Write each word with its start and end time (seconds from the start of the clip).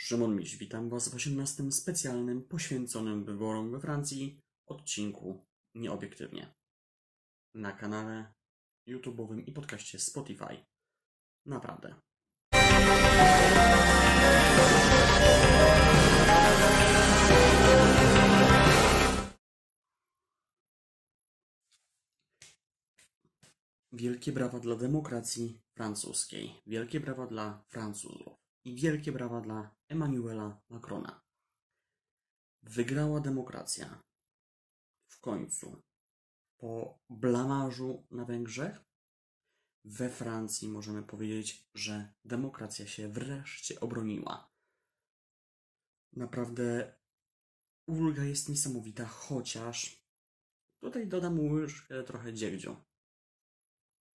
Szymon 0.00 0.36
Miś, 0.36 0.56
witam 0.56 0.88
Was 0.88 1.08
w 1.08 1.14
osiemnastym 1.14 1.72
specjalnym 1.72 2.42
poświęconym 2.42 3.24
wyborom 3.24 3.70
we 3.70 3.80
Francji 3.80 4.40
odcinku 4.66 5.46
Nieobiektywnie 5.74 6.54
na 7.54 7.72
kanale 7.72 8.34
YouTube'owym 8.88 9.42
i 9.46 9.52
podcaście 9.52 9.98
Spotify. 9.98 10.64
Naprawdę. 11.46 11.94
Wielkie 23.92 24.32
brawa 24.32 24.60
dla 24.60 24.76
demokracji 24.76 25.60
francuskiej. 25.74 26.54
Wielkie 26.66 27.00
brawa 27.00 27.26
dla 27.26 27.64
Francuzów. 27.68 28.47
I 28.68 28.74
wielkie 28.74 29.12
brawa 29.12 29.40
dla 29.40 29.74
Emmanuela 29.88 30.60
Macrona. 30.68 31.22
Wygrała 32.62 33.20
demokracja. 33.20 34.02
W 35.06 35.20
końcu. 35.20 35.82
Po 36.56 36.98
blamarzu 37.10 38.06
na 38.10 38.24
Węgrzech. 38.24 38.84
We 39.84 40.10
Francji 40.10 40.68
możemy 40.68 41.02
powiedzieć, 41.02 41.68
że 41.74 42.14
demokracja 42.24 42.86
się 42.86 43.08
wreszcie 43.08 43.80
obroniła. 43.80 44.52
Naprawdę 46.12 46.96
ulga 47.86 48.24
jest 48.24 48.48
niesamowita, 48.48 49.06
chociaż 49.06 50.04
tutaj 50.80 51.08
dodam 51.08 51.40
łyżkę 51.40 52.02
trochę 52.04 52.34
dziegdziu. 52.34 52.76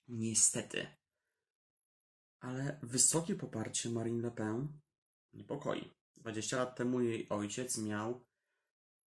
Niestety. 0.07 1.02
Ale 2.43 2.79
wysokie 2.81 3.35
poparcie 3.35 3.89
Marine 3.89 4.21
Le 4.21 4.31
Pen 4.31 4.79
niepokoi. 5.33 5.91
20 6.17 6.57
lat 6.57 6.75
temu 6.75 7.01
jej 7.01 7.29
ojciec 7.29 7.77
miał 7.77 8.25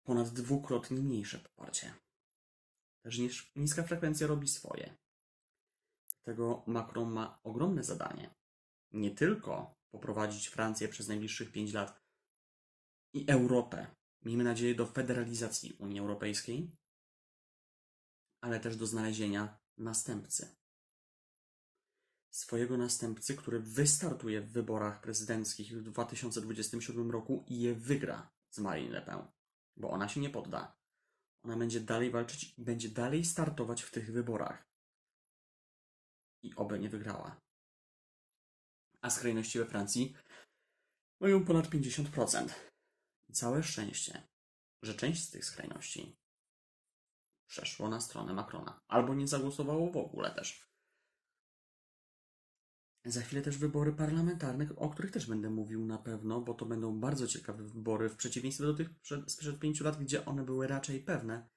ponad 0.02 0.29
dwukrotnie 0.29 1.01
mniejsze 1.01 1.38
poparcie. 1.38 1.95
Też 3.02 3.18
niska 3.57 3.82
frekwencja 3.82 4.26
robi 4.26 4.48
swoje. 4.48 4.96
Dlatego 6.10 6.65
Macron 6.66 7.13
ma 7.13 7.38
ogromne 7.43 7.85
zadanie. 7.85 8.35
Nie 8.93 9.10
tylko 9.10 9.74
poprowadzić 9.91 10.48
Francję 10.48 10.88
przez 10.88 11.09
najbliższych 11.09 11.52
5 11.52 11.73
lat 11.73 12.01
i 13.15 13.30
Europę, 13.30 13.87
miejmy 14.23 14.45
nadzieję, 14.45 14.74
do 14.74 14.87
federalizacji 14.87 15.76
Unii 15.79 16.01
Europejskiej, 16.01 16.70
ale 18.41 18.60
też 18.60 18.76
do 18.76 18.87
znalezienia 18.87 19.59
następcy 19.79 20.63
swojego 22.35 22.77
następcy, 22.77 23.37
który 23.37 23.60
wystartuje 23.60 24.40
w 24.40 24.52
wyborach 24.52 25.01
prezydenckich 25.01 25.79
w 25.79 25.82
2027 25.82 27.10
roku 27.10 27.45
i 27.49 27.60
je 27.60 27.74
wygra 27.74 28.30
z 28.51 28.59
Marine 28.59 28.93
Le 28.93 29.02
Pen, 29.02 29.26
bo 29.76 29.91
ona 29.91 30.09
się 30.09 30.21
nie 30.21 30.30
podda. 30.30 30.76
Ona 31.43 31.57
będzie 31.57 31.80
dalej 31.80 32.10
walczyć 32.10 32.54
i 32.59 32.63
będzie 32.63 32.88
dalej 32.88 33.24
startować 33.24 33.82
w 33.82 33.91
tych 33.91 34.13
wyborach. 34.13 34.68
I 36.43 36.54
oby 36.54 36.79
nie 36.79 36.88
wygrała. 36.88 37.41
A 39.01 39.10
skrajności 39.10 39.59
we 39.59 39.66
Francji 39.66 40.16
mają 41.21 41.45
ponad 41.45 41.66
50%. 41.66 42.48
I 43.29 43.32
całe 43.32 43.63
szczęście, 43.63 44.23
że 44.82 44.95
część 44.95 45.24
z 45.24 45.30
tych 45.30 45.45
skrajności 45.45 46.16
przeszło 47.46 47.88
na 47.88 48.01
stronę 48.01 48.32
Macrona. 48.32 48.80
Albo 48.88 49.15
nie 49.15 49.29
zagłosowało 49.29 49.91
w 49.91 49.96
ogóle 49.96 50.30
też. 50.30 50.73
Za 53.05 53.23
chwilę 53.23 53.43
też 53.43 53.59
wybory 53.59 53.93
parlamentarne, 53.93 54.66
o 54.77 54.88
których 54.88 55.10
też 55.10 55.27
będę 55.27 55.51
mówił 55.51 55.85
na 55.85 55.99
pewno, 55.99 56.41
bo 56.41 56.55
to 56.55 56.66
będą 56.66 57.01
bardzo 57.01 57.27
ciekawe 57.27 57.65
wybory, 57.65 58.09
w 58.09 58.16
przeciwieństwie 58.16 58.65
do 58.65 58.74
tych 58.74 59.01
przed, 59.01 59.33
sprzed 59.33 59.59
pięciu 59.59 59.85
lat, 59.85 59.99
gdzie 59.99 60.24
one 60.24 60.45
były 60.45 60.66
raczej 60.66 61.01
pewne, 61.01 61.49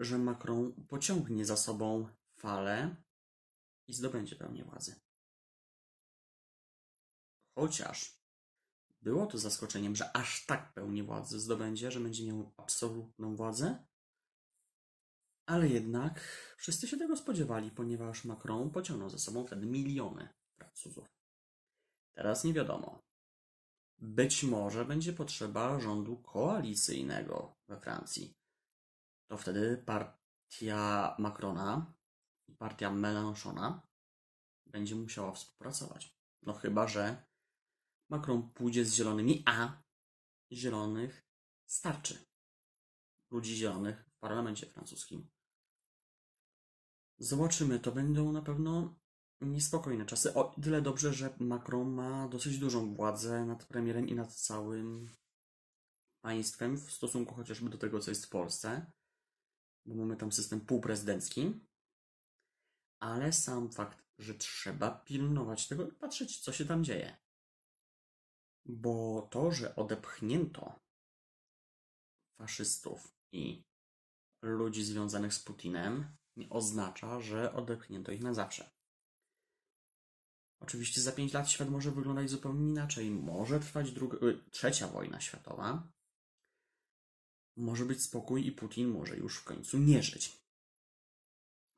że 0.00 0.18
Macron 0.18 0.86
pociągnie 0.88 1.44
za 1.44 1.56
sobą 1.56 2.08
falę 2.36 2.96
i 3.86 3.94
zdobędzie 3.94 4.36
pełnię 4.36 4.64
władzy. 4.64 5.00
Chociaż 7.54 8.22
było 9.02 9.26
to 9.26 9.38
zaskoczeniem, 9.38 9.96
że 9.96 10.16
aż 10.16 10.46
tak 10.46 10.72
pełnię 10.74 11.04
władzy 11.04 11.40
zdobędzie, 11.40 11.90
że 11.90 12.00
będzie 12.00 12.26
miał 12.26 12.54
absolutną 12.56 13.36
władzę, 13.36 13.84
ale 15.52 15.68
jednak 15.68 16.20
wszyscy 16.56 16.88
się 16.88 16.96
tego 16.96 17.16
spodziewali, 17.16 17.70
ponieważ 17.70 18.24
Macron 18.24 18.70
pociągnął 18.70 19.10
za 19.10 19.18
sobą 19.18 19.46
wtedy 19.46 19.66
miliony 19.66 20.28
Francuzów. 20.58 21.08
Teraz 22.16 22.44
nie 22.44 22.52
wiadomo. 22.52 23.02
Być 23.98 24.44
może 24.44 24.84
będzie 24.84 25.12
potrzeba 25.12 25.80
rządu 25.80 26.16
koalicyjnego 26.16 27.56
we 27.68 27.80
Francji. 27.80 28.34
To 29.26 29.36
wtedy 29.36 29.82
partia 29.86 31.16
Macrona 31.18 31.94
i 32.48 32.54
partia 32.54 32.90
Mélenchona 32.90 33.80
będzie 34.66 34.94
musiała 34.94 35.32
współpracować. 35.32 36.16
No 36.42 36.52
chyba, 36.52 36.88
że 36.88 37.24
Macron 38.10 38.50
pójdzie 38.50 38.84
z 38.84 38.94
zielonymi, 38.94 39.42
a 39.46 39.82
zielonych 40.52 41.26
starczy. 41.66 42.24
Ludzi 43.30 43.56
zielonych 43.56 44.04
w 44.08 44.18
parlamencie 44.18 44.66
francuskim. 44.66 45.32
Zobaczymy, 47.22 47.80
to 47.80 47.92
będą 47.92 48.32
na 48.32 48.42
pewno 48.42 48.94
niespokojne 49.40 50.06
czasy. 50.06 50.34
O 50.34 50.44
tyle 50.62 50.82
dobrze, 50.82 51.12
że 51.12 51.34
Macron 51.38 51.90
ma 51.90 52.28
dosyć 52.28 52.58
dużą 52.58 52.94
władzę 52.94 53.44
nad 53.44 53.64
premierem 53.64 54.08
i 54.08 54.14
nad 54.14 54.34
całym 54.34 55.10
państwem 56.24 56.76
w 56.76 56.92
stosunku 56.92 57.34
chociażby 57.34 57.70
do 57.70 57.78
tego, 57.78 58.00
co 58.00 58.10
jest 58.10 58.26
w 58.26 58.28
Polsce, 58.28 58.92
bo 59.86 59.94
mamy 59.94 60.16
tam 60.16 60.32
system 60.32 60.60
półprezydencki. 60.60 61.60
Ale 63.00 63.32
sam 63.32 63.72
fakt, 63.72 64.04
że 64.18 64.34
trzeba 64.34 64.90
pilnować 64.90 65.68
tego 65.68 65.88
i 65.88 65.92
patrzeć, 65.92 66.40
co 66.40 66.52
się 66.52 66.64
tam 66.64 66.84
dzieje. 66.84 67.16
Bo 68.66 69.28
to, 69.30 69.52
że 69.52 69.76
odepchnięto 69.76 70.80
faszystów 72.38 73.14
i 73.32 73.64
ludzi 74.42 74.84
związanych 74.84 75.34
z 75.34 75.42
Putinem, 75.42 76.16
nie 76.36 76.48
oznacza, 76.48 77.20
że 77.20 77.52
odepchnięto 77.52 78.12
ich 78.12 78.20
na 78.20 78.34
zawsze. 78.34 78.70
Oczywiście 80.60 81.00
za 81.00 81.12
pięć 81.12 81.32
lat 81.32 81.50
świat 81.50 81.70
może 81.70 81.90
wyglądać 81.90 82.30
zupełnie 82.30 82.70
inaczej. 82.70 83.10
Może 83.10 83.60
trwać 83.60 83.92
druga, 83.92 84.26
y, 84.26 84.50
trzecia 84.50 84.88
wojna 84.88 85.20
światowa. 85.20 85.92
Może 87.56 87.84
być 87.84 88.02
spokój 88.02 88.46
i 88.46 88.52
Putin 88.52 88.88
może 88.88 89.16
już 89.16 89.38
w 89.38 89.44
końcu 89.44 89.78
nie 89.78 90.02
żyć. 90.02 90.42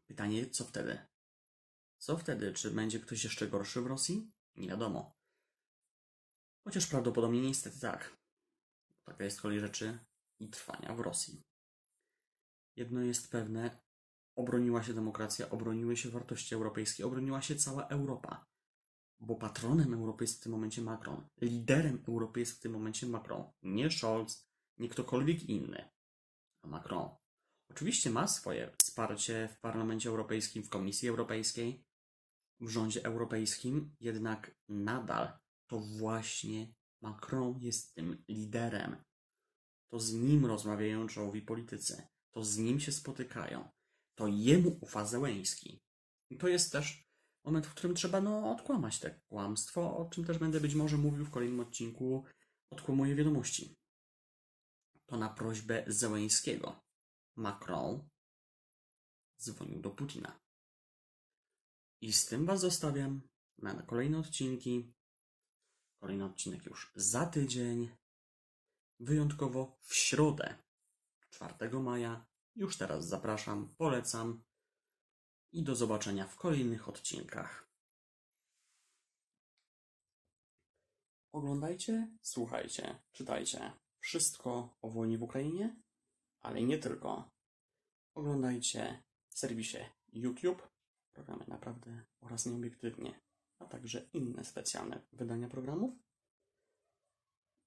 Pytanie, 0.08 0.50
co 0.50 0.64
wtedy? 0.64 0.98
Co 1.98 2.16
wtedy? 2.18 2.52
Czy 2.52 2.70
będzie 2.70 3.00
ktoś 3.00 3.24
jeszcze 3.24 3.48
gorszy 3.48 3.80
w 3.80 3.86
Rosji? 3.86 4.32
Nie 4.56 4.68
wiadomo. 4.68 5.16
Chociaż 6.64 6.86
prawdopodobnie 6.86 7.40
niestety 7.40 7.80
tak. 7.80 8.16
Taka 9.04 9.24
jest 9.24 9.40
kolej 9.40 9.60
rzeczy 9.60 9.98
i 10.40 10.48
trwania 10.48 10.94
w 10.94 11.00
Rosji. 11.00 11.42
Jedno 12.76 13.00
jest 13.00 13.30
pewne, 13.30 13.82
obroniła 14.36 14.82
się 14.82 14.94
demokracja, 14.94 15.50
obroniły 15.50 15.96
się 15.96 16.10
wartości 16.10 16.54
europejskie, 16.54 17.06
obroniła 17.06 17.42
się 17.42 17.56
cała 17.56 17.86
Europa. 17.86 18.46
Bo 19.20 19.36
patronem 19.36 19.94
Europy 19.94 20.24
jest 20.24 20.40
w 20.40 20.42
tym 20.42 20.52
momencie 20.52 20.82
Macron. 20.82 21.28
Liderem 21.40 22.02
Europy 22.08 22.40
jest 22.40 22.52
w 22.52 22.60
tym 22.60 22.72
momencie 22.72 23.06
Macron. 23.06 23.44
Nie 23.62 23.90
Scholz, 23.90 24.48
nie 24.78 24.88
ktokolwiek 24.88 25.42
inny. 25.42 25.88
A 26.62 26.68
Macron. 26.68 27.08
Oczywiście 27.70 28.10
ma 28.10 28.26
swoje 28.26 28.72
wsparcie 28.82 29.48
w 29.52 29.60
Parlamencie 29.60 30.08
Europejskim, 30.08 30.62
w 30.62 30.68
Komisji 30.68 31.08
Europejskiej, 31.08 31.84
w 32.60 32.68
rządzie 32.68 33.04
europejskim, 33.04 33.96
jednak 34.00 34.54
nadal 34.68 35.32
to 35.66 35.80
właśnie 35.80 36.74
Macron 37.00 37.58
jest 37.60 37.94
tym 37.94 38.24
liderem. 38.28 38.96
To 39.90 40.00
z 40.00 40.12
nim 40.12 40.46
rozmawiają 40.46 41.06
czołowi 41.06 41.42
politycy. 41.42 42.06
To 42.30 42.44
z 42.44 42.58
nim 42.58 42.80
się 42.80 42.92
spotykają 42.92 43.68
to 44.14 44.28
jemu 44.28 44.78
ufa 44.80 45.06
Zełęński. 45.06 45.82
I 46.30 46.36
to 46.36 46.48
jest 46.48 46.72
też 46.72 47.08
moment, 47.44 47.66
w 47.66 47.74
którym 47.74 47.96
trzeba 47.96 48.20
no, 48.20 48.52
odkłamać 48.52 48.98
te 48.98 49.20
kłamstwo, 49.28 49.96
o 49.96 50.10
czym 50.10 50.24
też 50.24 50.38
będę 50.38 50.60
być 50.60 50.74
może 50.74 50.96
mówił 50.96 51.24
w 51.24 51.30
kolejnym 51.30 51.60
odcinku 51.60 52.24
Odkłamuję 52.70 53.14
wiadomości. 53.14 53.76
To 55.06 55.16
na 55.16 55.28
prośbę 55.28 55.84
Zełęńskiego 55.86 56.80
Macron 57.36 58.08
dzwonił 59.38 59.80
do 59.80 59.90
Putina. 59.90 60.40
I 62.00 62.12
z 62.12 62.26
tym 62.26 62.46
Was 62.46 62.60
zostawiam 62.60 63.28
na 63.58 63.82
kolejne 63.82 64.18
odcinki. 64.18 64.94
Kolejny 66.00 66.24
odcinek 66.24 66.66
już 66.66 66.92
za 66.96 67.26
tydzień. 67.26 67.96
Wyjątkowo 69.00 69.78
w 69.82 69.94
środę, 69.94 70.58
4 71.30 71.80
maja, 71.80 72.26
już 72.56 72.76
teraz 72.76 73.08
zapraszam, 73.08 73.74
polecam 73.76 74.44
i 75.52 75.62
do 75.62 75.74
zobaczenia 75.74 76.26
w 76.26 76.36
kolejnych 76.36 76.88
odcinkach. 76.88 77.70
Oglądajcie, 81.32 82.08
słuchajcie, 82.22 83.02
czytajcie 83.12 83.72
wszystko 83.98 84.76
o 84.82 84.90
wojnie 84.90 85.18
w 85.18 85.22
Ukrainie, 85.22 85.76
ale 86.40 86.62
nie 86.62 86.78
tylko. 86.78 87.30
Oglądajcie 88.14 89.02
w 89.28 89.38
serwisie 89.38 89.78
YouTube 90.12 90.68
programy 91.12 91.44
naprawdę 91.48 92.04
oraz 92.20 92.46
nieobiektywnie, 92.46 93.20
a 93.58 93.64
także 93.64 94.08
inne 94.12 94.44
specjalne 94.44 95.02
wydania 95.12 95.48
programów. 95.48 95.94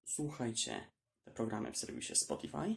Słuchajcie 0.05 0.91
te 1.23 1.31
programy 1.31 1.71
w 1.71 1.77
serwisie 1.77 2.15
Spotify. 2.15 2.75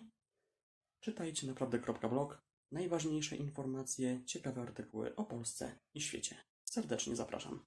Czytajcie 1.01 1.47
naprawdę.blog. 1.47 2.43
Najważniejsze 2.73 3.37
informacje, 3.37 4.25
ciekawe 4.25 4.63
artykuły 4.63 5.17
o 5.17 5.25
Polsce 5.25 5.79
i 5.95 6.01
świecie. 6.01 6.37
Serdecznie 6.65 7.17
zapraszam. 7.17 7.67